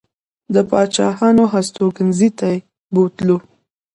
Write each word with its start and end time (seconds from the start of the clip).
د 0.53 0.55
پاچا 0.69 1.07
هستوګنځي 1.51 2.29
ته 2.39 2.49
بوتلو. 2.93 3.37